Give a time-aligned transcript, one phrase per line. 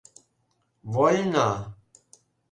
[0.93, 1.47] Вольно...